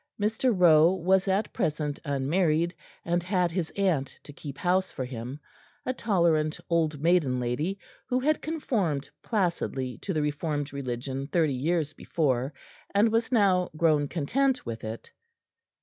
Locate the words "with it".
14.65-15.11